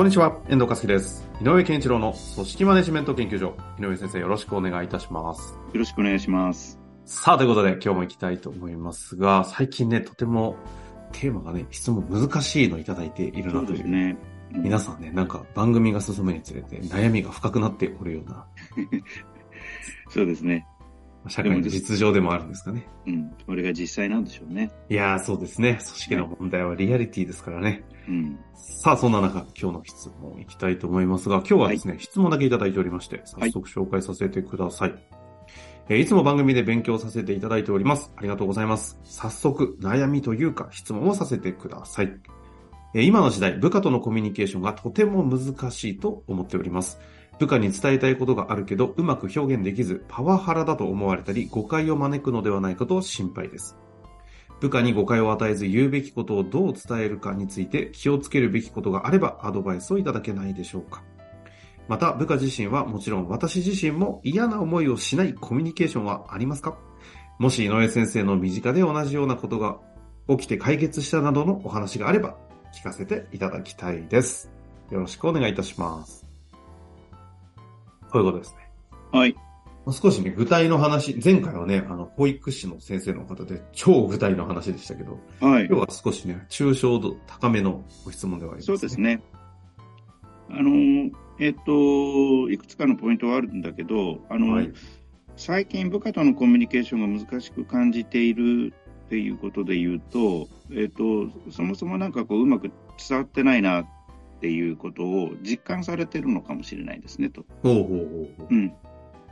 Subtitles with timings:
[0.00, 1.28] こんにちは、遠藤和樹です。
[1.42, 3.54] 井上健一郎の組織マネジメント研究所。
[3.78, 5.52] 井上先生、よろしくお願いいたします。
[5.52, 6.80] よろしくお願いします。
[7.04, 10.56] さあ、ということで今日も行きたいと思いますが、最近ね、とても
[11.12, 13.74] テーマがね、質問難しいのをいただいているそなという。
[13.74, 14.16] うですね。
[14.52, 18.46] 皆さんね、なんか番組が進むにつれて悩みが深くなっておるような、
[20.08, 20.66] そうですね。
[21.28, 22.86] 社会の実情でもあるんですかね。
[23.06, 23.30] うん。
[23.46, 24.70] これが実際なんでしょうね。
[24.88, 25.78] いやー、そうですね。
[25.84, 27.84] 組織の問題はリアリティですからね。
[28.08, 28.38] うん。
[28.54, 34.94] さあ、そんな中、今日の質問いきたいと思いますが、今日はですね、質問だけいただいておりまして、早速紹介させてください。
[35.88, 38.12] えーいつも番組で勉強させていただいております。
[38.16, 39.00] ありがとうございます。
[39.02, 42.12] 早速、悩みというか質問をさせてください。
[42.94, 47.00] えー今の時代、部下とのコミュニケーションがとても難しいと思っております。
[47.40, 53.78] 部下に伝えたいことがあるけど、うまく表現できず、パワハラだと思われたり、誤解を招くのではないかと心配です。
[54.60, 61.02] 部下に誤解を与えず言うべきことをどう伝えるかについて気をつけるべきことがあればアドバイスをいただけないでしょうか。
[61.88, 66.76] また、部下自身はもちろん私自身も嫌な思いをしないコミュニケーションはありますか？
[67.38, 69.78] もし井上先生の身近で同じようなことが
[70.28, 72.36] 起きて解決したなどのお話があれば
[72.78, 74.52] 聞かせていただきたいです。
[74.90, 76.29] よろしくお願いいたします。
[78.10, 78.70] こういうことですね。
[79.12, 79.34] はい。
[79.92, 85.66] 少しね、具体の話、前回はね、あの、保育士の先生の方で超具体の話でしたけど、はい。
[85.66, 89.00] 今日は少しね、抽象度高めのご質問ではあります、そうです。
[89.00, 89.22] ね。
[90.50, 94.72] あの、えっと、いくつかのポイントはあるんだけど、あの、はい。
[95.36, 98.74] 最近部下とのコミュニケーションが難しく感じている
[99.06, 102.70] っていうことで言うと、えっと、そもそもなんかこう、うまく
[103.08, 103.86] 伝わってないなっ
[104.40, 107.44] ていうことを実感されてるのかもしれないですね、と。
[107.62, 107.88] ほうほうほう
[108.38, 108.54] ほう。
[108.54, 108.72] うん、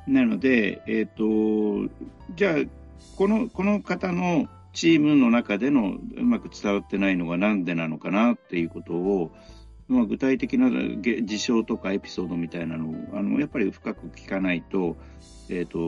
[0.07, 1.89] なので、えっと
[2.35, 2.55] じゃあ
[3.17, 9.33] この、この方のチームの中でのうまく伝わってないのがなんでなのかなっていうことを、
[9.89, 14.97] まあ、具体的なげ事象とかエピソードみたいなのをあのやっぱり深く聞かないと,、
[15.49, 15.79] えっと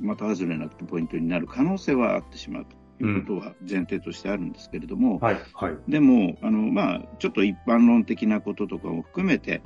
[0.00, 5.76] また外れなポイントになる可能性はあってしまうということは前提としてあるんですけれども、はい、はい。
[5.88, 9.62] でも、あの、まあ、ちょっと一般論的なこととかも含めて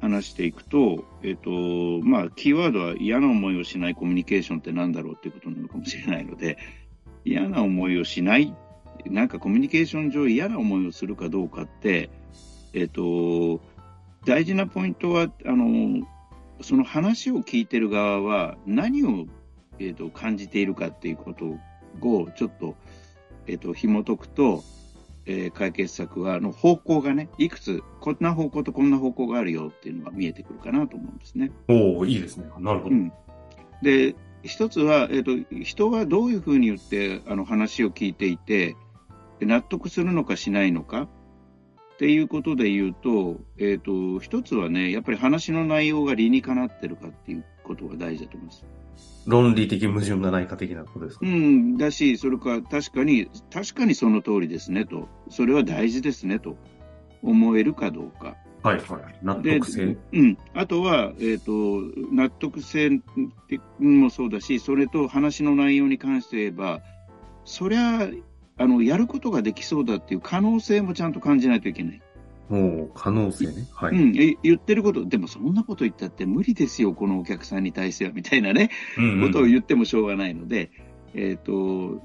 [0.00, 1.50] 話していくと、えっ、と、
[2.04, 6.58] まあ、キーワードは嫌な思いをしないコミュニケーションってなんだろうっていうことなのかもしれないので、
[7.24, 8.54] 嫌な思いをしない、
[9.06, 12.10] なんかコミュニケーション上嫌な思いをするかどうかって、
[12.74, 13.60] えっ、と、
[14.24, 16.06] 大事なポイントは、あの、
[16.60, 19.26] その話を聞いてる側は何を、
[19.80, 21.56] えっと感じているかっていうこと
[22.02, 22.76] をちょっと、
[23.46, 24.62] えっと紐解くと、
[25.26, 31.50] えー解決策はの方向がね、いくつ、こんな方向とこんな方向があるよっていうのが見えてくるかなと思うんですね。
[31.68, 32.46] おおいいですね。
[32.58, 32.94] なるほど。
[32.94, 33.12] うん、
[33.82, 35.32] で、一つは、えっと
[35.62, 38.76] 人はどういうふうに言ってあの話を聞いていて、
[39.38, 41.08] で納得するのかしないのかっ
[41.98, 48.64] ていうことで言うと、えっと一つはね、やっぱり話の内容が理にかなってるかっていうことが大事だと思います。
[49.26, 56.56] 論理的矛盾がないか的なことですか、うん、だし、それから確かに、確かにその通りですねと、それは大事ですねと
[57.22, 58.36] 思えるかどうか。
[58.62, 59.18] はい、はい。
[59.22, 59.96] 納で得性。
[60.12, 61.52] うん、あとは、えっと
[62.10, 63.00] 納得性
[63.78, 66.80] もそうだし、それと話の内容に関して言えば、
[67.44, 68.08] そりゃ
[68.56, 72.02] あのやることができそうだっていう可能性もちゃんと感じないといけない。
[72.50, 73.66] おお可能性ね。
[73.72, 73.96] はい。
[73.96, 80.70] うん、え言ってること、でもそんなこと言ったって無理ですよ、このお客さんに対してはみたいなね、うんことを言ってもしょうがないので、
[81.14, 82.02] えっ、と、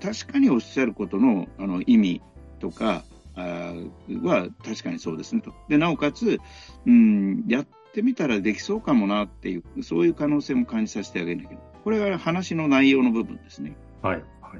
[0.00, 2.22] 確かにおっしゃることのあの意味
[2.60, 5.52] とかは確かにそうですねと。
[5.68, 6.40] で、なおかつ、
[6.86, 13.76] うん、やってみたらできそうかもなっていう、そういう可能性も感じさせてあげるんだけど、これが話の内容の部分ですね。
[14.02, 14.22] はい。
[14.40, 14.54] は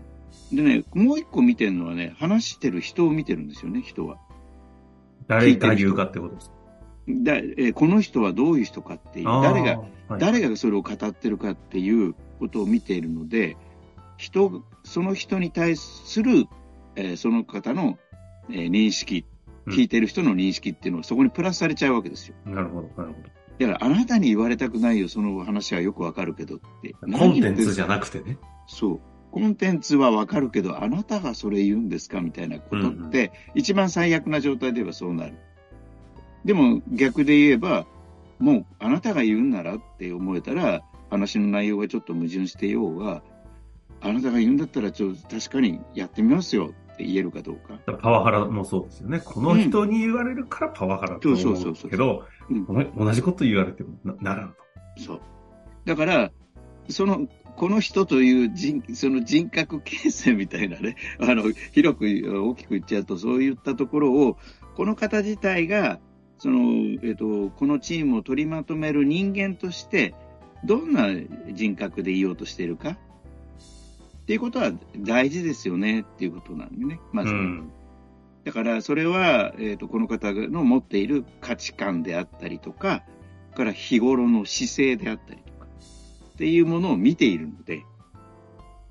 [0.52, 0.56] い。
[0.56, 4.18] でね、もう一個見てるのはね、話してる人を見てるんですよね、人は。
[5.28, 6.50] 誰が言うかってことです。
[7.08, 13.56] だえーこの人はどういう人かっていう、誰が、はい、誰がそれを語ってるかっていうことを見ているので、
[14.16, 16.46] 人、その人に対する、
[16.96, 17.98] えーその方の、
[18.50, 19.38] えー認識、うん
[19.68, 22.34] 聞いてる人の認識っていうのがそこにプラスされちゃうわけですよ。
[22.46, 26.94] なるほど、なるほだから、あなたに言われたくないよ、その話はよくわかるけどって。
[27.02, 27.18] ど。
[27.18, 28.38] コンテンツじゃななくてね。
[28.66, 29.00] そう。
[29.30, 35.34] コンテンツはわかるけど、あなたがそれ言うんですかみたいなことって、一番最悪な状態で言えばそうなる。
[36.44, 37.86] でも逆で言えば、
[38.38, 43.22] もうあなたが言うんならって思えたら、話の内容がちょっと矛盾してようが、
[44.00, 47.78] あなたが言うんだったら、ちょっと確かにやってみますよって言えるかどうか。
[48.00, 49.20] パワハラもそうですよね。
[49.24, 52.24] この人に言われるからパワハラと思うけど、
[52.96, 54.54] 同じこと言われてもならん
[54.96, 55.02] と。
[55.02, 55.20] そう。
[55.84, 56.30] だから、
[56.88, 57.26] その、
[57.58, 64.38] この人という人、その人格形成みたいなね、 あの、広く大きく言っちゃうと、そういったところを、
[64.76, 65.98] この方自体が、
[66.38, 66.60] その、
[67.02, 70.14] えっ、と、このチームを取りまとめる人間として、
[70.64, 71.08] どんな
[71.52, 72.90] 人格でいようとしているか？
[72.90, 72.96] っ
[74.26, 77.32] ていうことは大事ですよねっていうことなんでね、まず。
[77.32, 77.70] うん、
[78.44, 83.02] だから、それは、えっ、ー、と、この方の持っている価値観であったりとか、
[83.58, 85.40] から日頃の姿勢であったり
[86.38, 87.82] っていうものを見ているので、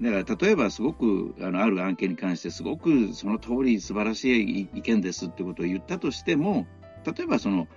[0.01, 6.67] だから、例えばすごく、あの、ある案件に関してすごくその通り素晴らしい意見ですってことを言ったとしても、
[7.05, 7.69] 例えばその、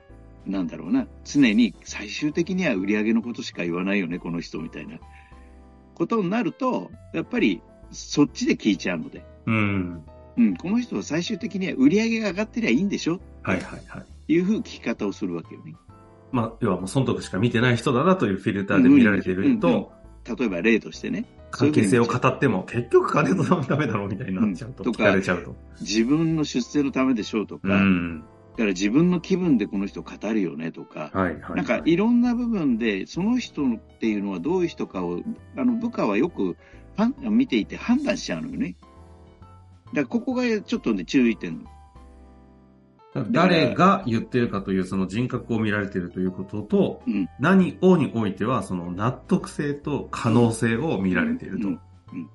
[0.44, 4.98] なんだろうな、常に最終的には売り上げのことしか言わないよね、この人みたいな
[5.94, 7.62] ことになると、やっぱり
[7.92, 9.24] そっちで聞いちゃうので。
[9.46, 10.02] うん。
[10.36, 13.20] うん、この人は最終的には売り上げが上がってりゃいいんでしょ？
[13.42, 14.32] はいはいはい。
[14.32, 15.74] いうふう聞き方をするわけよね。
[16.32, 19.92] まあ、要はもう損得しか見てない人だなというフィルターで見られていると、
[20.24, 21.24] 例えば例としてね。
[21.50, 25.12] 関係性を語っても、結局金のためだろうみたいになっちゃうと、うん、とか、
[25.80, 28.24] 自分の出世のためでしょうとか、うん、
[28.60, 35.20] から自分の気分でこの人語るよねとか、はいはいはい、なんかいろんな部分で、その人っていうのはどういう人かを、
[35.56, 36.56] あの部下はよく
[37.20, 38.76] 見ていて判断しちゃうのよね。
[39.92, 41.64] だからここがちょっとね、注意点。
[43.30, 51.68] 誰が言ってるかというその人格を見られているということと、うん、何をにおいてはその納得性と可能性を見られていると。
[51.68, 51.80] うん。
[52.12, 52.30] うん、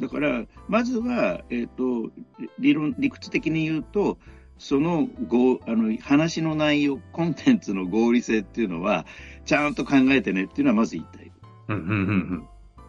[0.00, 2.10] だから、まずは、えっ、ー、と、
[2.58, 4.18] 理論、理屈的に言うと、
[4.56, 9.04] そのごあの話の内容、コンテンツの合理性っていうのは、
[9.44, 11.32] ちゃんと考えてねっていうのはまず言いたい。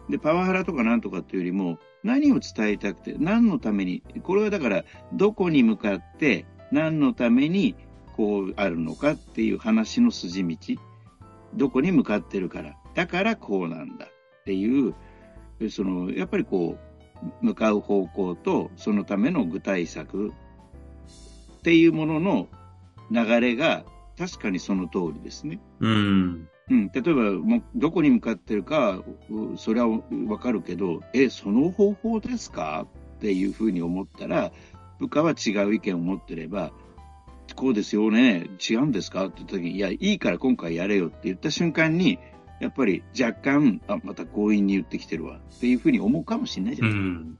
[0.08, 7.74] で、パワハラとかなんとかっていうよりも、何を伝えたくて、何のために、これはだから、どこに向かって、何のために
[8.16, 10.56] こうあるのかっていう話の筋道、
[11.54, 14.08] どこに向かってるから、だからこうなんだっ
[14.44, 14.94] ていう、
[15.70, 16.76] その、やっぱりこ
[17.42, 20.32] う、向かう方向と、そのための具体策っ
[21.62, 22.48] ていうものの
[23.10, 23.84] 流れが
[24.18, 25.60] 確かにその通りですね。
[25.80, 26.48] うん。
[26.68, 29.02] うん、例えば、もうどこに向かってるか、
[29.56, 32.86] それはわかるけど、え、その方法ですか
[33.16, 34.50] っていうふうに思ったら、
[34.98, 36.72] 部下は違う意見を持ってれば、
[37.54, 39.26] こうですよね、違うんですか？
[39.26, 42.18] って言った時に、いや、いいから今回やれよって言った瞬間に、
[42.60, 47.08] やっぱり若干、あ、また強引に言ってきてるわっていうふうに思うかもしれないじゃないですか。
[47.08, 47.38] うん。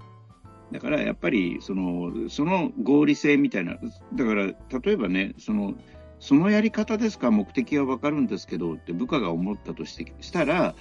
[0.73, 3.79] だからやっぱりそのその合理性みたいな、
[4.15, 4.55] だから例
[4.93, 5.75] えばね、その
[6.19, 10.75] そのやり方ですか、目的は分かるんですけどって部下が思ったとしてしたら、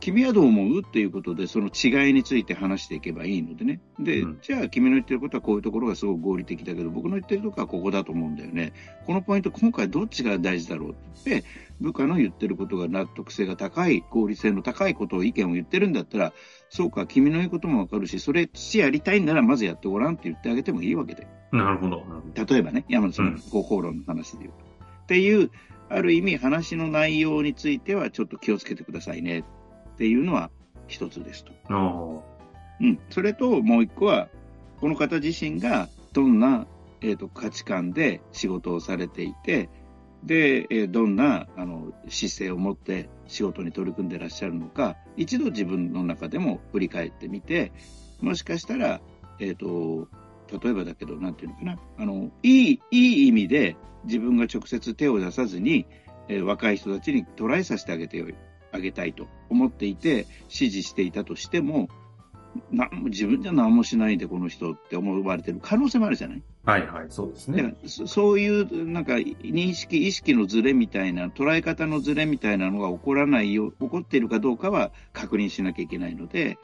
[0.00, 0.80] 君はどう思う？
[0.80, 3.80] っていうことで、その違いについて話していけばいいのでね。
[3.98, 8.72] で、うん、じゃあ君の言ってることはこういうところがすごく合理的だけど、僕の言ってるところはここだと思うんだよね。
[9.06, 11.44] このポイント、今回どっちが大事だろうって
[11.80, 16.32] 部下の言ってることが納得性が高い、合理性の高いことを意見を言ってるんだったら、
[16.70, 21.26] そうか、君の言うこともわかるし、それしやりたいんならまずやってごらんって言ってあげてもいいわけで。
[21.52, 22.02] なるほど。
[22.34, 24.58] 例えばね、山田さんの方法論の話で言うと。
[24.58, 25.50] うん、っていう、
[25.90, 29.44] ある意味話の内容についてはちょっと気をつけてくださいねっ
[29.98, 30.50] ていうのは
[30.86, 31.52] 一つですと。
[32.80, 32.98] うん。
[33.10, 34.28] それともう一個は、
[34.80, 36.66] この方自身がどんな、
[37.00, 39.68] えーと、価値観で仕事をされていて、
[40.24, 47.72] で、えー、どんなあの姿勢を持って仕事に取り組んでらっしゃるのか、一度自分の中でも振り返ってみて、
[48.20, 49.00] もしかしたら、
[49.38, 50.08] えっ、ー、と、
[50.62, 55.86] 例えばだけど、なんていうのかな、あの、いい、いい意味で自分が直接手を出さずに、
[56.28, 58.34] えー、若い人たちにトライさせてあげてよい。
[58.72, 61.88] あげたいと思っていて、指示していたとしても、
[62.72, 66.42] な自分じゃ何もしないでこの人って思われてる可能性もあるじゃない？
[66.64, 67.76] はいはい、そうですね。
[67.86, 76.58] そういうなんか認識、意識のズレみたいな、捉え方のズレみたいなのが起こらないよ、起こっているかどうかは確認しなきゃいけないので、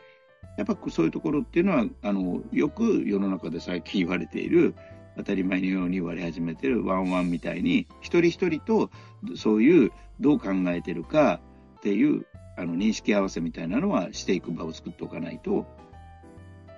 [0.57, 4.75] やっぱそういうところっていうのは、あの、よく世の中で最近言われている、
[5.17, 8.91] 当たり前のように言われ始めてるワンワンみたいに、一人一人と
[9.37, 11.41] そういうどう考えてるか、
[11.85, 12.25] っていう
[12.57, 15.67] あの認識合わせみたいなのはしていく場を作っておかないと。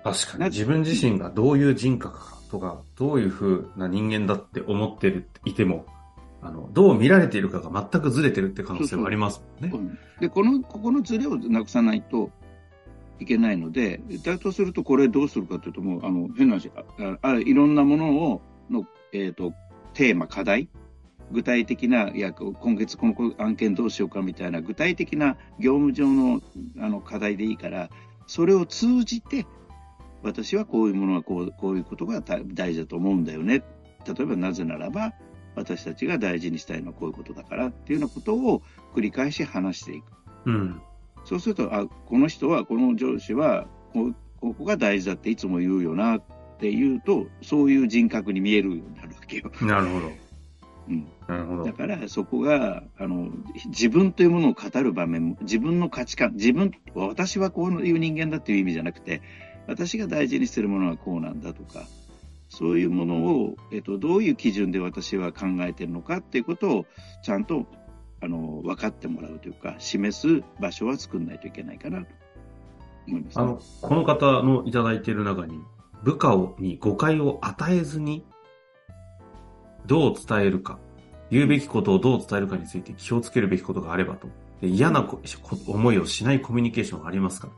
[0.03, 5.85] 確かに自分自身がどういう人格かとか、どういう風な人間だって思ってるいても、
[6.41, 9.69] あの、どう見られているかが全くずれてるって可能性もありますもんね。
[9.71, 12.29] そうそうで、この、ここのずれをなくさないと、
[13.19, 19.53] いけないので、だとするとこれどうするかというと、もう、あの、変な話、ああいろんなものを、の、えっ、と、
[19.93, 20.69] テーマ、課題、
[21.31, 26.41] 具体的な、いや、今月この案件どうしようかみたいな具体的な業務上の
[26.79, 27.89] あの課題でいいから、
[28.27, 29.45] それを通じて、
[30.23, 33.63] 私はこういうものはこうこういうことが大事だと思うんだよね。
[34.05, 35.13] 例えばなぜならば、
[35.55, 38.61] 私たちが大事にしたいのはこういうことだからっていうようなことを
[38.93, 40.05] 繰り返し話していく。
[40.45, 40.81] うん、
[41.25, 46.21] そうすると、あ、この人は、この上司はこ、ここが大事だっていつも言うよなっ
[46.59, 49.51] ていうと、そういう人格に見えるようになるわけよ。
[49.61, 50.26] なるほど。
[50.89, 51.63] うん、なるほど。
[51.65, 53.29] だからそこがあの
[53.67, 59.21] 自分というものを語る場面も自分の価値観自分私はこういう人間だっていう意味じゃなくて
[59.67, 61.85] 私が大事にしてるものはこうなんだとか
[62.49, 66.85] そういうものを、えっと、どういう基準で私は考えてるのかっていうことを
[67.21, 67.65] ちゃんと
[68.21, 72.07] あの分かってもらうというか示す場所は作んないといけないかなと。
[73.07, 75.59] 思います、ね、あのこの方のいただいている中に
[76.03, 78.23] 部下をに誤解を与えずに
[79.87, 80.79] どう伝えるか、
[81.31, 84.27] 言うべきことをどう伝えるかについて気をつけるべきことがあればと。
[84.61, 85.07] で嫌な
[85.67, 87.49] 思いをしないコミュニケーションがありますか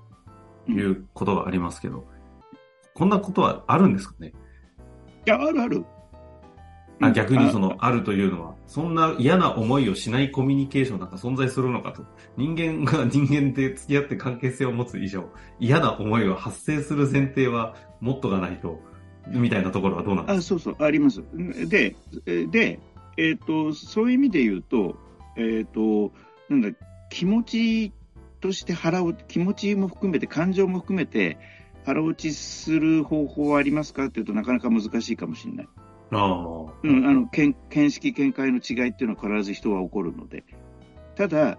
[0.66, 2.06] ということがありますけど、
[2.94, 4.34] こんなことはあるんですかね？
[5.26, 5.86] いや、あるある。
[7.02, 12.04] あ逆にその、あるというのは、そんな嫌な思いをしないコミュニケーションなんか存在するのかと。
[12.36, 18.82] 人間が 人間で付き合って関係性を持つ以上、嫌な思いを発生する前提はもっとがないと、
[19.32, 20.40] みたいなところはどうなんですか？
[20.40, 21.24] あそうそう、あります。
[21.68, 21.96] で、
[22.26, 22.80] で、
[23.18, 24.98] えっ、ー、と、そういう意味で言うと、
[25.36, 26.14] えっ、ー、と、
[26.50, 26.70] なんだ、
[27.10, 27.94] 気持ち
[28.40, 31.38] として腹を、気持ちも含めて、感情も含めて、
[31.86, 35.68] 腹落ちする方法はありますかっていうとなかなか難しいかもしれない。
[36.12, 40.44] あうん、あの見見識、見解の違いっていうのは必ず人は起こるので。
[41.16, 41.58] ただ、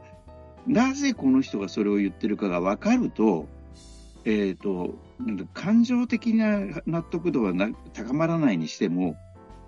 [0.67, 3.47] なぜこの人がそれを言ってるかが分かると、
[4.25, 4.95] えっ、ー、と、
[5.53, 9.17] 感情的な納得度はな高まらないにしても、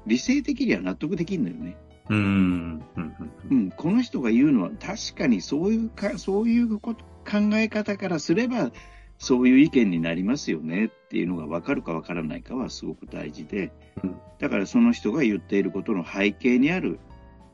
[0.06, 1.76] 理性的には納得できるのよね。
[2.09, 2.82] うん、
[3.50, 8.73] うん、この人が言うのは確かにそういうか、そういうこと考え方からすれば、
[9.18, 13.73] そういう意見になりますよねっていうのが分かるか分からないかはすごく大事で、
[14.40, 16.99] だからその人が言っていることの背景にある、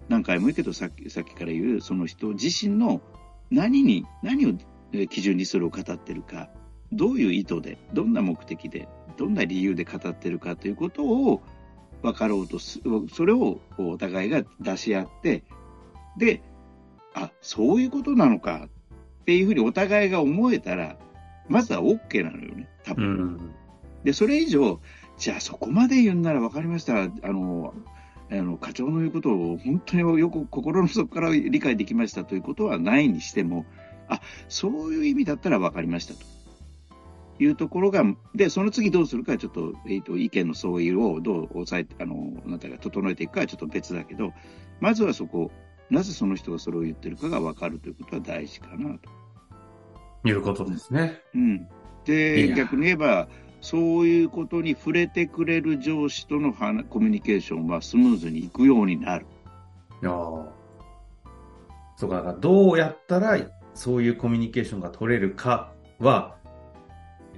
[0.09, 3.03] 何回も言うけどさっきさっきから言う、その人自身の
[3.51, 4.55] 何に、何を
[5.09, 6.49] 基準にそれを語ってるか、
[6.93, 11.43] どういう意図で、どんな目的で、どんな理由で語ってるかということを
[12.03, 12.81] 分かろうとす、
[13.13, 15.45] それをお互いが出し合って、
[16.17, 16.43] で、
[17.15, 18.69] あ、そういうことなのか
[19.23, 20.97] っていうふうにお互いが思えたら、
[21.49, 23.07] まずは OK なのよね、多分。
[23.07, 23.55] うん、
[24.05, 24.81] で、それ以上、
[25.17, 27.03] じゃあそこまで言うんなら分かりました。
[27.03, 27.75] あの、
[28.31, 33.65] あの課長の言うことを本当によく心の底から理解できましたということはないにしても、
[34.09, 36.38] あ、そういう意味だったら分かりましたと。
[37.39, 38.05] いうところが、
[38.35, 42.15] で、その次どうするかちょっと、えっ、ー、と、意見の相違をどう抑えて、あの、
[42.45, 44.33] なんていうか、整えていくかはちょっと別だけど、
[44.81, 45.51] まずはそこ、
[45.91, 50.29] なぜその人がそれを言ってるかが分かるということは大事かなと。
[50.29, 51.21] いうことですね。
[51.35, 51.69] うん。
[52.05, 53.29] で、逆に言えば、
[53.61, 59.27] そういうことに触れてくれる上司とのコミュニケーションはスムーズにいくようになる。
[60.03, 60.13] いや
[61.97, 63.37] そうか、どうやったら
[63.75, 66.38] そういうコミュニケーションが取れるかは、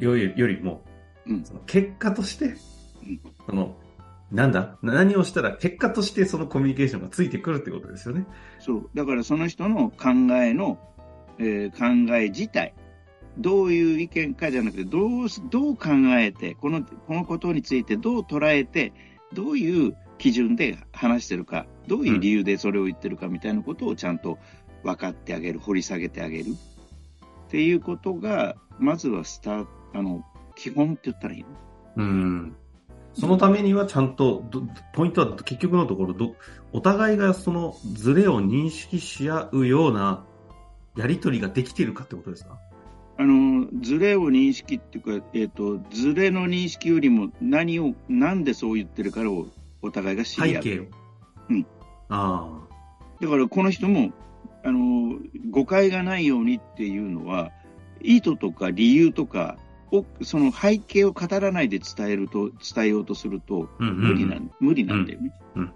[0.01, 0.85] よりよりも、
[1.27, 3.77] うん、その結果として、うん、その、
[4.33, 4.79] なんだ？
[4.83, 8.27] 何をしたら結果としてそのコミュニケーションがついてくるってことですよね。
[8.59, 8.91] そう。
[8.95, 10.79] だからその人の考えの、
[11.39, 12.75] えー、考え自体、
[13.39, 15.89] どういう意見かじゃなくて、どう、どう考
[16.19, 18.93] えて、この、このことについてどう捉えて、
[19.33, 24.39] どういう基準で話してるか、どういう理由でそれを言ってるかみたいなことをちゃんと
[24.85, 30.25] 分かってあげる、掘り下げてあげるっていうことが、まずはスタート、あの、
[30.57, 31.49] 基本って言ったらいいの？
[31.97, 32.57] うん。
[33.15, 34.45] そのためにはちゃんと、
[34.95, 36.37] ポイントは結局のところど、
[36.73, 40.25] お互いがそのズレを認識し合うような
[40.97, 42.59] やりとりができているかってことですか？
[43.19, 49.49] あの、ズレを認識っていうか、えっ、ー、と、ズレの認識よりも何を、なんでそう言ってるからを
[49.83, 50.63] お互いが知り合う。
[50.63, 50.85] 背景を。
[51.51, 51.67] うん。
[52.09, 52.69] ああ。
[53.21, 54.13] だからこの人も、
[54.65, 55.19] あの、
[55.51, 57.51] 誤解がないようにっていうのは、
[58.01, 59.59] 意図とか理由とか
[59.93, 65.33] を、その背景を語らないで伝えると、伝えようとすると、無理なん、無理なんだよね。
[65.57, 65.73] うん、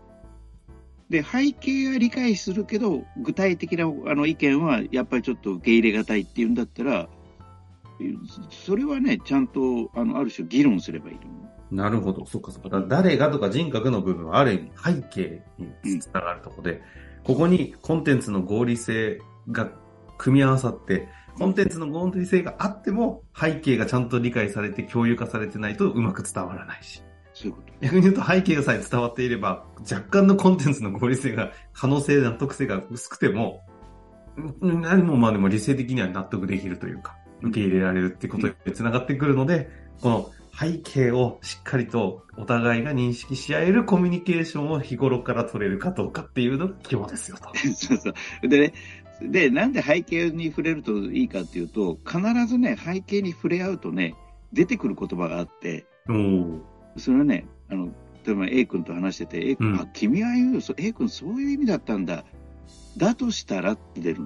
[1.11, 7.09] で、背景は理解するけど、具体的なあの意見はやっぱりちょっと受け入れがたいっていうんだったら、
[8.51, 11.75] それはね、ちゃんと、あの、ある種議論すればいいと思う。
[11.75, 12.27] なるほど。
[12.27, 12.85] そっかそっか。
[12.89, 15.43] 誰がとか人格の部分はある意味背景
[15.85, 16.81] につながるところで、うん、
[17.25, 19.71] ここにコンテンツの合理性が
[20.19, 27.03] 組み合わさって、コンテンツの合理性があっても、背景がちゃんと理解されて共有化されてないとうまく伝わらないし。
[27.33, 27.73] そういうこと。
[27.81, 33.63] 逆に言うと背景がさえ伝わっていれば、若干のコンテンツの合理性が、可能性、納得性が薄くても、
[34.65, 39.69] ん何もまあでも理性的には納得できるというか、受け入れられるってことにつながってくるので、
[40.01, 47.51] この背景をしっかりとお互いが認識し合えるコミュニケーションを日頃から取れるかどうかっていうのが肝ですよと。
[47.75, 48.11] そうそ
[48.43, 48.49] う。
[48.49, 48.75] でね、
[49.21, 54.15] で、なんで背景に触れるといいかっていうと、必ずね、背景に触れ合うとね、
[54.53, 55.87] 出てくる言葉があって、
[56.97, 57.93] それはね、あの、
[58.27, 62.25] 例えば A 君と話してて、A 君、うんあ、君は言う、そ A 君そういう意味だったんだ。
[62.97, 64.23] だとしたらって出る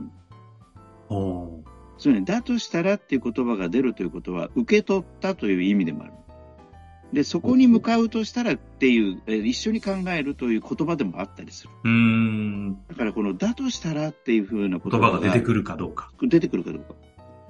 [1.99, 6.13] そうね、だとしたらっていう言葉が出るということは、受け取ったという意味でもある。
[7.13, 11.71] で、そこに向かうとしたらっていう、え一緒に考えるという言葉でもあったりする。
[11.85, 12.79] うーん。
[12.89, 15.59] だからこの、だとしたらっていうふうな言言葉が出てくる。
[15.61, 16.11] るかどうか。
[16.21, 16.95] 出てくるかどうか。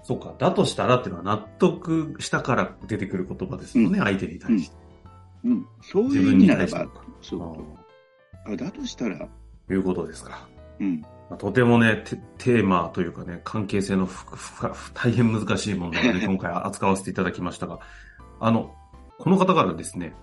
[0.03, 0.35] そうか。
[0.39, 4.77] だとしたらっていうのは納得したから出てくる言葉ですもんね、相手に対して。
[5.45, 5.67] うん。
[5.83, 6.87] そう自分いう意味ならば、
[7.21, 7.37] そ
[8.47, 10.49] うあだとしたら、ーいうことですか。
[10.81, 11.01] うん。
[11.29, 17.81] まあとてもねテ、テーマというかね、関係性のふふふ大変難しい問題で 今回扱わせていただきましたが、
[18.41, 18.75] あの、
[19.19, 20.15] この方からですね、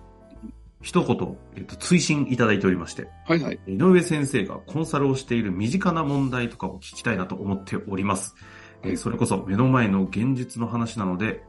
[0.80, 3.60] 一言、えっと、追伸いただいておりまして、はいはい。
[3.66, 8.34] 井上先生がコンサルをしている身近な問題とかを聞きたいなと思っております。
[8.82, 11.42] えーそれこそ目の前の現実の話なので、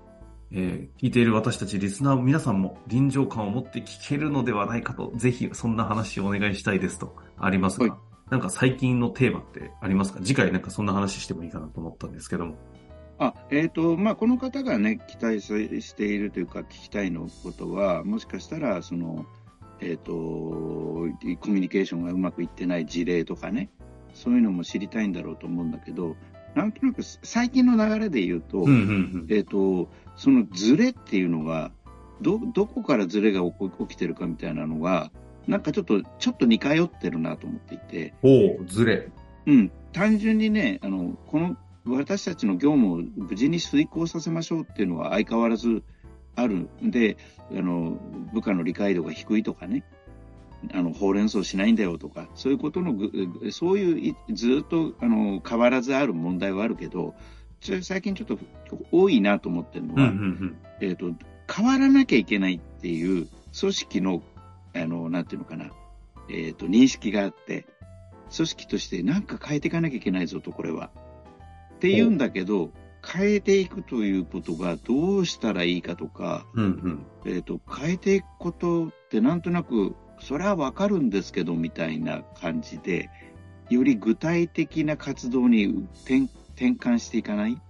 [0.51, 7.99] えー聞いている私たちリスナー皆さんも臨場感を持って聞けるのではないかと、ぜひそんな話をお願いしたいですとありますが、はい
[8.29, 10.19] なんか最近のテーマってありますか？
[10.19, 12.57] 次回なんかそんな話してもいいかなと思ったんですけども。
[13.19, 19.25] あ、えっ、と、まあ、この方がね、期待しているというか、聞きたいのことは、もしかしたら、その、
[19.79, 21.05] えっ、と、コ
[21.47, 23.69] ミュニケーションがうまくいってない事例とかね、
[24.13, 26.15] そういうのも知りたいんだろうと思うんだけど、
[26.55, 31.71] なんとなく最近の流れで言うと、うんうんえっ、と、そのズレっていうのが、
[32.21, 33.51] ど、どこからズレが起
[33.89, 35.11] きてるかみたいなのが、
[35.47, 38.59] なんかちょっと、ちょっと似通ってるなと思っていて、うん。
[38.59, 39.09] おう、ずれ。
[39.45, 45.83] うん、単純にね、あの、この、私たちの業務を無事に遂行させましょうっていうのは相変わらず
[46.35, 47.17] あるんで、
[47.51, 47.97] あの、
[48.33, 49.83] 部下の理解度が低いとかね、
[50.73, 57.15] あの、ほうれん草しないんだよとか、そういうことのぐ、そういうい、ずっと、あの、変わらずある問題はあるけど、
[57.81, 58.37] 最近ちょっと
[58.91, 61.11] 多いなと思ってるのは、んえっ、と、
[61.51, 63.27] 変わらなきゃいけないっていう
[63.59, 64.21] 組織の、
[64.75, 65.71] あの、なんていうのかな、
[66.29, 67.65] えっ、と、認識があって、
[68.35, 70.91] 組織としてなんか変えていかなきゃいけないぞと、これは。
[71.77, 72.71] って言うんだけど、
[73.05, 76.65] 変えていくということがどうしたらいいかとか、うん。
[76.65, 77.31] うんうん。
[77.33, 83.09] えっ、と、変えていくことってなんとなく、それはわかるんですけど、みたいな感じで、
[83.69, 86.21] より具体的な活動に転
[86.55, 87.61] 転換していかない？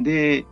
[0.00, 0.44] で、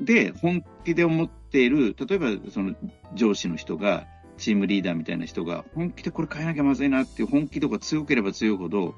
[0.00, 2.74] で、本気で思っている、例えばその
[3.14, 4.06] 上司の人が、
[4.38, 8.94] チームリーダーみたいな人が、本気でこれ変えなきゃまずいなっていう本気度が強ければ強いほど、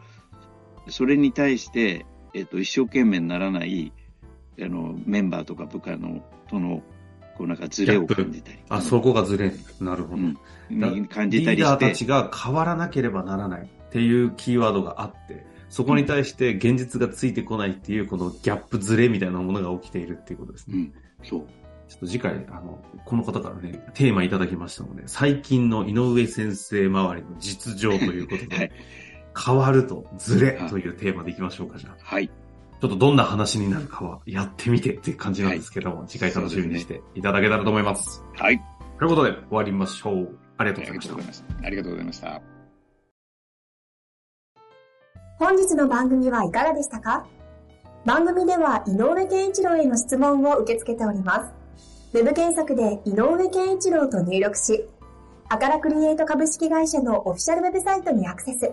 [0.89, 3.93] それに対して、えっと、一生懸命にならない、
[4.61, 6.83] あの、メンバーとか部下の、との、
[7.37, 8.59] こうなんかズレを感じたり。
[8.69, 9.53] あ、そこがずれ。
[9.81, 10.23] なるほど。
[10.23, 10.37] うん
[11.07, 20.77] 感じリたりしてーダーたち、が変わらなければならないっていうキーワードがあって、そこに対して現実がついてこないっていう、このギャップズレみたいなものが起きているっていうことですね。
[20.77, 21.47] うん、そう。
[21.89, 28.73] ちょっと次回、あの、この方からね、テーマいただきましたので、最近の井上先生周りの実情ということで、はい
[29.37, 31.97] 変わるとズレというテーマでいきましょうか、じゃあ。
[32.01, 32.29] はい。
[32.29, 38.23] ちょっとどんな話になるかはやってみてっていう感じなんですけども、次回楽しみにしていただけたらと思います。
[38.37, 38.59] はい。
[38.99, 40.39] ということで、終わりましょう。
[40.57, 41.27] ありがあとうございましたりがとうござい。
[41.27, 41.45] ます。
[41.63, 42.43] ありがとうございました。
[45.39, 47.27] 本日の番組はいかがでしたか？
[48.07, 51.53] 番組では井上健一郎への質問を受け付けております。
[52.15, 54.87] ウェブ検索で井上健一郎と入力し、
[55.49, 58.73] アカラクリエイト株式会社のオフィシャルウェブサイトにアクセス。